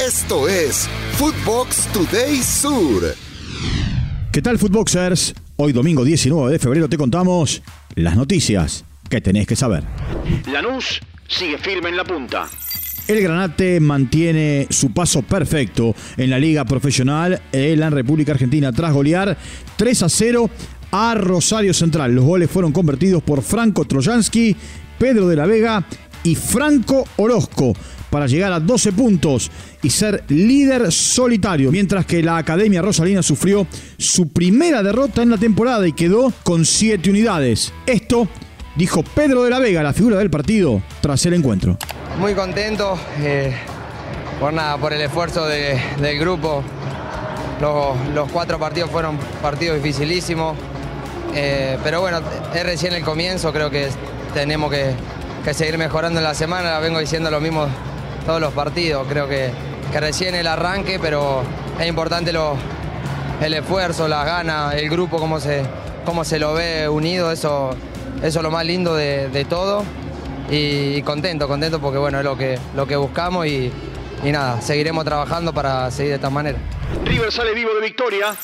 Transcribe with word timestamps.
Esto 0.00 0.48
es 0.48 0.88
Footbox 1.18 1.86
Today 1.92 2.36
Sur. 2.36 3.14
¿Qué 4.32 4.40
tal, 4.40 4.58
Footboxers? 4.58 5.34
Hoy, 5.56 5.74
domingo 5.74 6.04
19 6.04 6.52
de 6.52 6.58
febrero, 6.58 6.88
te 6.88 6.96
contamos 6.96 7.60
las 7.96 8.16
noticias 8.16 8.86
que 9.10 9.20
tenés 9.20 9.46
que 9.46 9.56
saber. 9.56 9.84
Lanús 10.50 11.00
sigue 11.28 11.58
firme 11.58 11.90
en 11.90 11.98
la 11.98 12.04
punta. 12.04 12.48
El 13.08 13.20
Granate 13.20 13.78
mantiene 13.78 14.68
su 14.70 14.90
paso 14.94 15.20
perfecto 15.20 15.94
en 16.16 16.30
la 16.30 16.38
Liga 16.38 16.64
Profesional 16.64 17.42
en 17.52 17.78
la 17.78 17.90
República 17.90 18.32
Argentina 18.32 18.72
tras 18.72 18.94
golear 18.94 19.36
3 19.76 20.02
a 20.02 20.08
0 20.08 20.48
a 20.92 21.14
Rosario 21.14 21.74
Central. 21.74 22.14
Los 22.14 22.24
goles 22.24 22.50
fueron 22.50 22.72
convertidos 22.72 23.22
por 23.22 23.42
Franco 23.42 23.84
Trojansky, 23.84 24.56
Pedro 24.98 25.28
de 25.28 25.36
la 25.36 25.44
Vega 25.44 25.84
y 26.24 26.36
Franco 26.36 27.04
Orozco 27.16 27.74
para 28.10 28.26
llegar 28.26 28.52
a 28.52 28.60
12 28.60 28.92
puntos 28.92 29.50
y 29.82 29.90
ser 29.90 30.24
líder 30.28 30.90
solitario, 30.92 31.70
mientras 31.72 32.04
que 32.06 32.22
la 32.22 32.36
Academia 32.36 32.82
Rosalina 32.82 33.22
sufrió 33.22 33.66
su 33.96 34.28
primera 34.28 34.82
derrota 34.82 35.22
en 35.22 35.30
la 35.30 35.38
temporada 35.38 35.86
y 35.86 35.92
quedó 35.92 36.32
con 36.42 36.64
7 36.64 37.08
unidades. 37.10 37.72
Esto 37.86 38.28
dijo 38.76 39.02
Pedro 39.02 39.44
de 39.44 39.50
la 39.50 39.58
Vega, 39.58 39.82
la 39.82 39.92
figura 39.92 40.18
del 40.18 40.30
partido, 40.30 40.82
tras 41.00 41.24
el 41.26 41.34
encuentro. 41.34 41.78
Muy 42.18 42.34
contento 42.34 42.98
eh, 43.20 43.54
por 44.40 44.52
nada, 44.52 44.76
por 44.78 44.92
el 44.92 45.00
esfuerzo 45.00 45.46
de- 45.46 45.80
del 46.00 46.18
grupo. 46.18 46.62
Los, 47.60 47.96
los 48.14 48.30
cuatro 48.32 48.58
partidos 48.58 48.90
fueron 48.90 49.18
partidos 49.42 49.76
dificilísimos. 49.82 50.56
Eh, 51.34 51.78
pero 51.84 52.00
bueno, 52.00 52.20
es 52.54 52.62
recién 52.64 52.92
el 52.94 53.04
comienzo, 53.04 53.52
creo 53.52 53.70
que 53.70 53.88
tenemos 54.34 54.70
que, 54.70 54.94
que 55.44 55.54
seguir 55.54 55.76
mejorando 55.78 56.18
en 56.20 56.24
la 56.24 56.34
semana. 56.34 56.78
Vengo 56.80 56.98
diciendo 56.98 57.30
lo 57.30 57.40
mismo 57.40 57.66
todos 58.26 58.40
los 58.40 58.52
partidos. 58.52 59.06
Creo 59.08 59.28
que, 59.28 59.50
que 59.92 60.00
recién 60.00 60.34
el 60.34 60.46
arranque, 60.46 60.98
pero 61.00 61.42
es 61.78 61.86
importante 61.88 62.32
lo- 62.32 62.56
el 63.40 63.54
esfuerzo, 63.54 64.06
las 64.08 64.26
ganas, 64.26 64.74
el 64.74 64.90
grupo, 64.90 65.18
cómo 65.18 65.40
se, 65.40 65.62
cómo 66.04 66.24
se 66.24 66.38
lo 66.38 66.54
ve 66.54 66.88
unido. 66.88 67.32
Eso, 67.32 67.70
eso 68.22 68.38
es 68.38 68.42
lo 68.42 68.50
más 68.50 68.64
lindo 68.66 68.94
de, 68.94 69.28
de 69.28 69.44
todo. 69.44 69.82
Y 70.50 71.00
contento, 71.02 71.46
contento 71.48 71.80
porque 71.80 71.98
bueno, 71.98 72.18
es 72.18 72.24
lo 72.24 72.36
que, 72.36 72.58
lo 72.74 72.86
que 72.86 72.96
buscamos 72.96 73.46
y, 73.46 73.70
y 74.24 74.32
nada, 74.32 74.60
seguiremos 74.60 75.04
trabajando 75.04 75.52
para 75.54 75.90
seguir 75.90 76.10
de 76.10 76.16
esta 76.16 76.28
manera. 76.30 76.58
River 77.04 77.30
sale 77.32 77.54
vivo 77.54 77.70
de 77.80 77.86
victoria. 77.86 78.34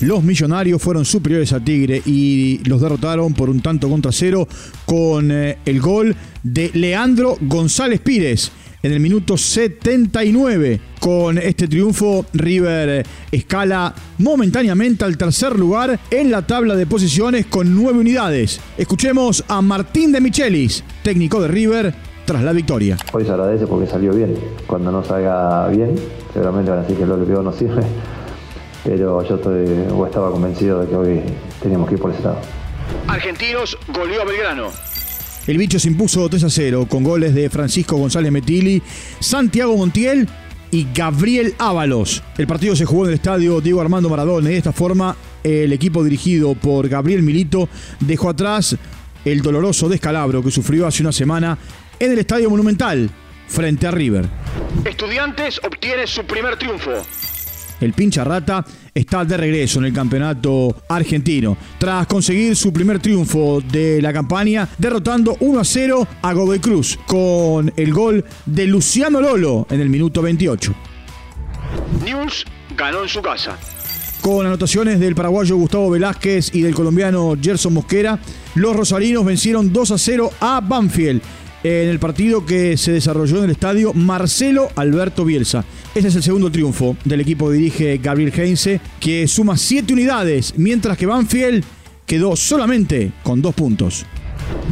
Los 0.00 0.22
millonarios 0.22 0.80
fueron 0.80 1.04
superiores 1.04 1.52
a 1.52 1.60
Tigre 1.60 2.00
y 2.06 2.62
los 2.64 2.80
derrotaron 2.80 3.34
por 3.34 3.50
un 3.50 3.60
tanto 3.60 3.90
contra 3.90 4.10
cero 4.12 4.48
con 4.86 5.30
eh, 5.30 5.58
el 5.66 5.78
gol 5.82 6.16
de 6.42 6.70
Leandro 6.72 7.36
González 7.42 8.00
Pires 8.00 8.50
en 8.82 8.92
el 8.92 9.00
minuto 9.00 9.36
79. 9.36 10.80
Con 11.00 11.38
este 11.38 11.66
triunfo, 11.68 12.26
River 12.32 12.88
eh, 12.88 13.02
escala 13.30 13.94
momentáneamente 14.18 15.04
al 15.04 15.16
tercer 15.16 15.58
lugar 15.58 15.98
en 16.10 16.30
la 16.30 16.46
tabla 16.46 16.76
de 16.76 16.86
posiciones 16.86 17.46
con 17.46 17.74
nueve 17.74 17.98
unidades. 17.98 18.60
Escuchemos 18.76 19.44
a 19.48 19.62
Martín 19.62 20.12
de 20.12 20.20
Michelis, 20.20 20.84
técnico 21.02 21.40
de 21.40 21.48
River, 21.48 21.94
tras 22.24 22.42
la 22.42 22.52
victoria. 22.52 22.96
Hoy 23.12 23.24
se 23.24 23.30
agradece 23.30 23.66
porque 23.66 23.86
salió 23.86 24.12
bien. 24.12 24.38
Cuando 24.66 24.92
no 24.92 25.02
salga 25.02 25.68
bien, 25.68 25.96
seguramente 26.32 26.70
van 26.70 26.80
a 26.80 26.82
decir 26.82 26.96
que 26.96 27.06
lo 27.06 27.18
que 27.18 27.24
peor 27.24 27.42
no 27.42 27.52
sirve. 27.52 27.82
Pero 28.84 29.22
yo 29.26 29.34
estoy, 29.34 29.66
o 29.92 30.06
estaba 30.06 30.30
convencido 30.30 30.80
de 30.80 30.88
que 30.88 30.96
hoy 30.96 31.20
teníamos 31.62 31.88
que 31.88 31.94
ir 31.94 32.00
por 32.00 32.12
ese 32.12 32.22
lado. 32.22 32.38
Argentinos 33.08 33.76
goleó 33.88 34.22
a 34.22 34.24
Belgrano. 34.24 34.70
El 35.46 35.58
bicho 35.58 35.78
se 35.78 35.88
impuso 35.88 36.28
3 36.28 36.44
a 36.44 36.50
0 36.50 36.86
con 36.88 37.02
goles 37.02 37.34
de 37.34 37.50
Francisco 37.50 37.96
González 37.96 38.30
Metili, 38.30 38.82
Santiago 39.20 39.76
Montiel 39.76 40.28
y 40.70 40.86
Gabriel 40.94 41.54
Ábalos. 41.58 42.22
El 42.38 42.46
partido 42.46 42.76
se 42.76 42.84
jugó 42.84 43.04
en 43.04 43.10
el 43.10 43.14
estadio 43.14 43.60
Diego 43.60 43.80
Armando 43.80 44.08
Maradona 44.08 44.48
y 44.48 44.52
de 44.52 44.58
esta 44.58 44.72
forma 44.72 45.16
el 45.42 45.72
equipo 45.72 46.04
dirigido 46.04 46.54
por 46.54 46.88
Gabriel 46.88 47.22
Milito 47.22 47.68
dejó 48.00 48.28
atrás 48.28 48.76
el 49.24 49.42
doloroso 49.42 49.88
descalabro 49.88 50.42
que 50.42 50.50
sufrió 50.50 50.86
hace 50.86 51.02
una 51.02 51.12
semana 51.12 51.58
en 51.98 52.12
el 52.12 52.18
Estadio 52.18 52.48
Monumental 52.50 53.10
frente 53.48 53.86
a 53.86 53.90
River. 53.90 54.26
Estudiantes 54.84 55.60
obtiene 55.64 56.06
su 56.06 56.24
primer 56.24 56.56
triunfo. 56.56 56.92
El 57.80 57.92
pincha 57.94 58.24
rata 58.24 58.64
está 58.94 59.24
de 59.24 59.36
regreso 59.36 59.78
en 59.78 59.86
el 59.86 59.92
campeonato 59.92 60.82
argentino, 60.88 61.56
tras 61.78 62.06
conseguir 62.06 62.54
su 62.54 62.72
primer 62.72 62.98
triunfo 62.98 63.60
de 63.60 64.02
la 64.02 64.12
campaña, 64.12 64.68
derrotando 64.78 65.36
1 65.40 65.60
a 65.60 65.64
0 65.64 66.08
a 66.22 66.32
Godoy 66.32 66.58
Cruz, 66.58 66.98
con 67.06 67.72
el 67.76 67.92
gol 67.92 68.24
de 68.46 68.66
Luciano 68.66 69.20
Lolo 69.20 69.66
en 69.70 69.80
el 69.80 69.88
minuto 69.88 70.20
28. 70.20 70.74
News 72.04 72.44
ganó 72.76 73.02
en 73.02 73.08
su 73.08 73.22
casa. 73.22 73.58
Con 74.20 74.44
anotaciones 74.44 75.00
del 75.00 75.14
paraguayo 75.14 75.56
Gustavo 75.56 75.88
Velázquez 75.90 76.54
y 76.54 76.60
del 76.60 76.74
colombiano 76.74 77.34
Gerson 77.40 77.72
Mosquera, 77.72 78.18
los 78.54 78.76
rosarinos 78.76 79.24
vencieron 79.24 79.72
2 79.72 79.90
a 79.92 79.98
0 79.98 80.30
a 80.40 80.60
Banfield 80.60 81.22
en 81.62 81.88
el 81.88 81.98
partido 81.98 82.46
que 82.46 82.76
se 82.76 82.92
desarrolló 82.92 83.38
en 83.38 83.44
el 83.44 83.50
estadio 83.50 83.92
Marcelo 83.92 84.68
Alberto 84.76 85.24
Bielsa. 85.24 85.64
Ese 85.94 86.08
es 86.08 86.16
el 86.16 86.22
segundo 86.22 86.50
triunfo 86.50 86.96
del 87.04 87.20
equipo 87.20 87.48
que 87.48 87.56
dirige 87.56 87.98
Gabriel 87.98 88.32
Heinze, 88.34 88.80
que 88.98 89.26
suma 89.28 89.56
7 89.56 89.92
unidades, 89.92 90.54
mientras 90.56 90.96
que 90.96 91.06
Banfield 91.06 91.64
quedó 92.06 92.36
solamente 92.36 93.12
con 93.22 93.42
2 93.42 93.54
puntos. 93.54 94.06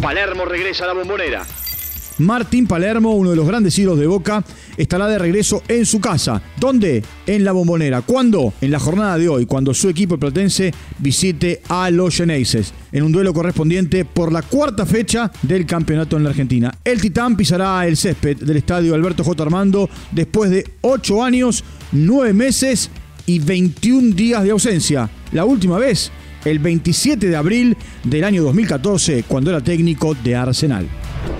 Palermo 0.00 0.44
regresa 0.44 0.84
a 0.84 0.88
la 0.88 0.94
bombonera. 0.94 1.44
Martín 2.18 2.66
Palermo, 2.66 3.14
uno 3.14 3.30
de 3.30 3.36
los 3.36 3.46
grandes 3.46 3.78
ídolos 3.78 3.98
de 3.98 4.06
Boca, 4.06 4.44
estará 4.76 5.06
de 5.06 5.18
regreso 5.18 5.62
en 5.68 5.84
su 5.84 6.00
casa. 6.00 6.40
¿Dónde? 6.58 7.02
En 7.26 7.44
la 7.44 7.52
Bombonera. 7.52 8.02
¿Cuándo? 8.02 8.54
En 8.60 8.70
la 8.70 8.78
jornada 8.78 9.18
de 9.18 9.28
hoy, 9.28 9.46
cuando 9.46 9.74
su 9.74 9.88
equipo 9.88 10.18
platense 10.18 10.72
visite 10.98 11.60
a 11.68 11.90
los 11.90 12.16
Geneises, 12.16 12.72
en 12.92 13.02
un 13.02 13.12
duelo 13.12 13.34
correspondiente 13.34 14.04
por 14.04 14.32
la 14.32 14.42
cuarta 14.42 14.86
fecha 14.86 15.30
del 15.42 15.66
campeonato 15.66 16.16
en 16.16 16.24
la 16.24 16.30
Argentina. 16.30 16.72
El 16.84 17.00
Titán 17.00 17.36
pisará 17.36 17.86
el 17.86 17.96
césped 17.96 18.38
del 18.38 18.56
estadio 18.56 18.94
Alberto 18.94 19.22
J. 19.22 19.42
Armando 19.42 19.90
después 20.12 20.50
de 20.50 20.64
8 20.80 21.22
años, 21.22 21.64
9 21.92 22.32
meses 22.32 22.90
y 23.26 23.40
21 23.40 24.14
días 24.14 24.42
de 24.42 24.52
ausencia. 24.52 25.10
La 25.32 25.44
última 25.44 25.78
vez, 25.78 26.10
el 26.44 26.60
27 26.60 27.28
de 27.28 27.36
abril 27.36 27.76
del 28.04 28.24
año 28.24 28.42
2014, 28.44 29.24
cuando 29.24 29.50
era 29.50 29.60
técnico 29.60 30.14
de 30.22 30.36
Arsenal. 30.36 30.88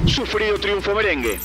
Sufrido 0.06 0.58
triunfo 0.58 0.94
merengue. 0.94 1.38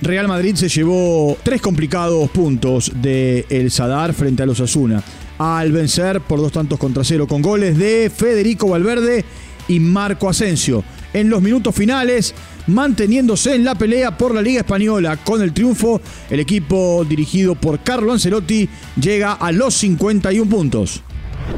Real 0.00 0.26
Madrid 0.26 0.56
se 0.56 0.68
llevó 0.68 1.36
tres 1.42 1.60
complicados 1.60 2.28
puntos 2.30 2.90
de 2.94 3.46
El 3.48 3.70
Sadar 3.70 4.12
frente 4.14 4.42
a 4.42 4.46
los 4.46 4.60
Asuna 4.60 5.02
al 5.38 5.72
vencer 5.72 6.20
por 6.20 6.40
dos 6.40 6.52
tantos 6.52 6.78
contra 6.78 7.04
cero 7.04 7.26
con 7.26 7.42
goles 7.42 7.76
de 7.76 8.10
Federico 8.14 8.68
Valverde 8.68 9.24
y 9.68 9.80
Marco 9.80 10.28
Asensio. 10.28 10.84
En 11.12 11.28
los 11.28 11.42
minutos 11.42 11.74
finales, 11.74 12.34
manteniéndose 12.66 13.54
en 13.54 13.64
la 13.64 13.74
pelea 13.74 14.16
por 14.16 14.34
la 14.34 14.42
Liga 14.42 14.60
Española 14.60 15.16
con 15.16 15.42
el 15.42 15.52
triunfo, 15.52 16.00
el 16.30 16.40
equipo 16.40 17.04
dirigido 17.08 17.54
por 17.54 17.80
Carlo 17.80 18.12
Ancelotti 18.12 18.68
llega 19.00 19.32
a 19.32 19.52
los 19.52 19.74
51 19.74 20.50
puntos. 20.50 21.02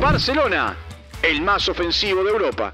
Barcelona, 0.01 0.77
el 1.23 1.43
más 1.43 1.69
ofensivo 1.69 2.25
de 2.25 2.31
Europa. 2.31 2.73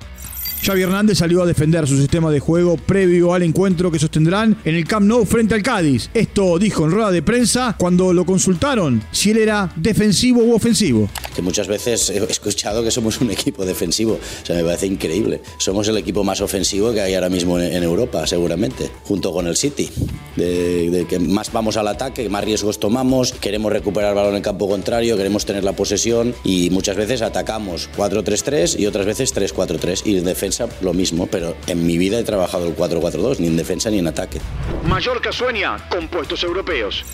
Xavi 0.62 0.82
Hernández 0.82 1.19
salió 1.19 1.43
a 1.43 1.47
defender 1.47 1.88
su 1.88 1.97
sistema 1.97 2.31
de 2.31 2.38
juego 2.38 2.76
previo 2.76 3.32
al 3.32 3.43
encuentro 3.43 3.91
que 3.91 3.98
sostendrán 3.98 4.59
en 4.65 4.75
el 4.75 4.87
Camp 4.87 5.06
Nou 5.06 5.25
frente 5.25 5.54
al 5.54 5.62
Cádiz. 5.62 6.10
Esto 6.12 6.59
dijo 6.59 6.84
en 6.84 6.91
rueda 6.91 7.10
de 7.10 7.22
prensa 7.22 7.75
cuando 7.78 8.12
lo 8.12 8.26
consultaron 8.26 9.03
si 9.10 9.31
él 9.31 9.38
era 9.38 9.72
defensivo 9.76 10.43
u 10.43 10.54
ofensivo. 10.54 11.09
que 11.34 11.43
muchas 11.43 11.69
veces 11.69 12.10
he 12.10 12.22
escuchado 12.25 12.82
que 12.82 12.91
somos 12.91 13.20
un 13.20 13.31
equipo 13.31 13.65
defensivo. 13.65 14.19
O 14.43 14.47
sea, 14.47 14.56
me 14.56 14.65
parece 14.65 14.87
increíble. 14.87 15.41
Somos 15.59 15.88
el 15.88 15.97
equipo 15.97 16.25
más 16.25 16.41
ofensivo 16.41 16.93
que 16.93 17.00
hay 17.00 17.15
ahora 17.15 17.31
mismo 17.31 17.59
en, 17.59 17.82
Europa, 17.82 18.26
seguramente, 18.26 18.91
junto 19.04 19.32
con 19.32 19.47
el 19.47 19.56
City. 19.56 19.88
De, 20.37 20.91
de 20.91 21.06
que 21.06 21.19
más 21.19 21.53
vamos 21.53 21.76
al 21.76 21.88
ataque, 21.88 22.28
más 22.28 22.44
riesgos 22.44 22.78
tomamos, 22.78 23.32
queremos 23.32 23.73
recuperar 23.73 24.11
el 24.11 24.17
balón 24.17 24.37
en 24.37 24.43
campo 24.43 24.69
contrario, 24.69 25.17
queremos 25.17 25.46
tener 25.46 25.64
la 25.64 25.73
posesión 25.73 26.34
y 26.44 26.70
muchas 26.70 26.96
veces 26.96 27.23
atacamos 27.23 27.88
4-3-3 27.96 28.79
y 28.79 28.87
otras 28.87 29.06
veces 29.06 29.34
3-4-3. 29.34 30.02
Y 30.05 30.19
en 30.19 30.29
defensa 30.50 30.69
lo 30.82 30.93
mismo, 30.93 31.26
pero 31.26 31.56
en 31.67 31.87
mi 31.87 31.99
vida 31.99 32.19
he 32.19 32.25
trabajado 32.25 32.67
el 32.67 32.76
4-4-2, 32.76 33.38
ni 33.38 33.47
en 33.47 33.56
defensa 33.56 33.91
ni 33.91 33.99
en 33.99 34.08
ataque. 34.08 34.41
Mallorca 34.85 35.32
sueña 35.32 35.76
con 35.88 36.08
puestos 36.08 36.43
europeos. 36.43 37.05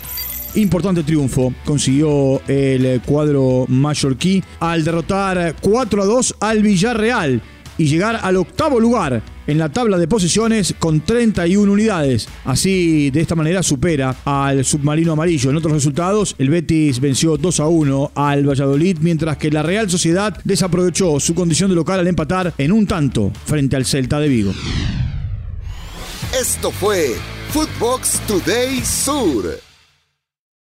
Importante 0.55 1.03
triunfo 1.03 1.53
consiguió 1.65 2.41
el 2.47 3.01
cuadro 3.05 3.65
mallorquí 3.67 4.43
al 4.59 4.83
derrotar 4.83 5.55
4 5.61 6.01
a 6.01 6.05
2 6.05 6.35
al 6.39 6.63
Villarreal 6.63 7.41
y 7.77 7.87
llegar 7.87 8.19
al 8.23 8.37
octavo 8.37 8.79
lugar 8.79 9.21
en 9.47 9.57
la 9.57 9.69
tabla 9.69 9.97
de 9.97 10.07
posiciones 10.07 10.75
con 10.77 11.01
31 11.01 11.71
unidades. 11.71 12.27
Así, 12.45 13.09
de 13.09 13.21
esta 13.21 13.35
manera, 13.35 13.63
supera 13.63 14.15
al 14.25 14.63
submarino 14.63 15.13
amarillo. 15.13 15.49
En 15.49 15.57
otros 15.57 15.73
resultados, 15.73 16.35
el 16.37 16.49
Betis 16.49 16.99
venció 16.99 17.37
2 17.37 17.59
a 17.59 17.67
1 17.67 18.11
al 18.15 18.47
Valladolid, 18.47 18.97
mientras 19.01 19.37
que 19.37 19.49
la 19.49 19.63
Real 19.63 19.89
Sociedad 19.89 20.37
desaprovechó 20.43 21.19
su 21.19 21.33
condición 21.33 21.69
de 21.69 21.75
local 21.75 21.99
al 21.99 22.07
empatar 22.07 22.53
en 22.57 22.71
un 22.71 22.85
tanto 22.85 23.31
frente 23.45 23.75
al 23.75 23.85
Celta 23.85 24.19
de 24.19 24.27
Vigo. 24.27 24.53
Esto 26.39 26.71
fue 26.71 27.15
Footbox 27.51 28.19
Today 28.27 28.83
Sur. 28.83 29.66